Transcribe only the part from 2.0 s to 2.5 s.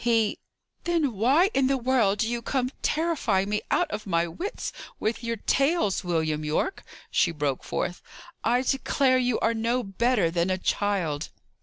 do you